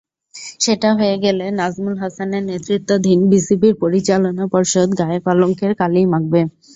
[0.59, 6.41] সেটা হয়ে গেলে নাজমুল হাসানের নেতৃত্বাধীন বিসিবির পরিচালনা পর্ষদ গায়ে কলঙ্কের কালিই মাখবে।